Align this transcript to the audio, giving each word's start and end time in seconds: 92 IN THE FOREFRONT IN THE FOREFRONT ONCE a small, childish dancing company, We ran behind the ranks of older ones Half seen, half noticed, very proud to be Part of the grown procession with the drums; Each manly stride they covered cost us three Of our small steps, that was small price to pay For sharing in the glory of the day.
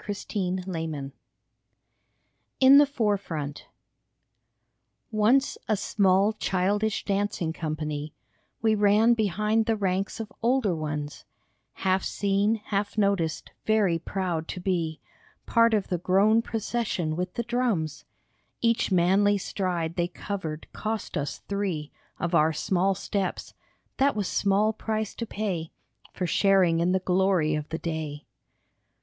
92 0.07 0.47
IN 0.67 0.67
THE 0.67 0.77
FOREFRONT 1.03 1.11
IN 2.59 2.77
THE 2.79 2.85
FOREFRONT 2.87 3.65
ONCE 5.11 5.59
a 5.67 5.77
small, 5.77 6.33
childish 6.33 7.05
dancing 7.05 7.53
company, 7.53 8.15
We 8.63 8.73
ran 8.73 9.13
behind 9.13 9.67
the 9.67 9.75
ranks 9.75 10.19
of 10.19 10.33
older 10.41 10.73
ones 10.75 11.23
Half 11.73 12.03
seen, 12.03 12.55
half 12.55 12.97
noticed, 12.97 13.51
very 13.67 13.99
proud 13.99 14.47
to 14.47 14.59
be 14.59 14.99
Part 15.45 15.75
of 15.75 15.89
the 15.89 15.99
grown 15.99 16.41
procession 16.41 17.15
with 17.15 17.35
the 17.35 17.43
drums; 17.43 18.03
Each 18.59 18.91
manly 18.91 19.37
stride 19.37 19.97
they 19.97 20.07
covered 20.07 20.65
cost 20.73 21.15
us 21.15 21.43
three 21.47 21.91
Of 22.17 22.33
our 22.33 22.53
small 22.53 22.95
steps, 22.95 23.53
that 23.97 24.15
was 24.15 24.27
small 24.27 24.73
price 24.73 25.13
to 25.13 25.27
pay 25.27 25.69
For 26.11 26.25
sharing 26.25 26.79
in 26.79 26.91
the 26.91 26.99
glory 27.01 27.53
of 27.53 27.69
the 27.69 27.77
day. 27.77 28.25